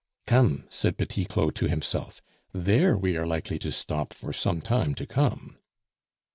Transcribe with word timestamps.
"Come!" 0.25 0.65
said 0.71 0.97
Petit 0.97 1.25
Claud 1.25 1.53
to 1.57 1.67
himself, 1.67 2.23
"there 2.53 2.97
we 2.97 3.15
are 3.17 3.27
likely 3.27 3.59
to 3.59 3.71
stop 3.71 4.15
for 4.15 4.33
some 4.33 4.59
time 4.59 4.95
to 4.95 5.05
come." 5.05 5.59